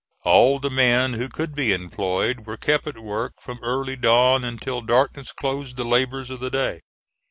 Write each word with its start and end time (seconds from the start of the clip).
All 0.23 0.57
the 0.57 0.71
men 0.71 1.13
who 1.13 1.29
could 1.29 1.53
be 1.53 1.71
employed, 1.73 2.47
were 2.47 2.57
kept 2.57 2.87
at 2.87 2.97
work 2.97 3.33
from 3.39 3.59
early 3.61 3.95
dawn 3.95 4.43
until 4.43 4.81
darkness 4.81 5.31
closed 5.31 5.75
the 5.75 5.83
labors 5.85 6.31
of 6.31 6.39
the 6.39 6.49
day. 6.49 6.79